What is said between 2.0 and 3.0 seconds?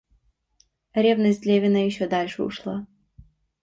дальше ушла.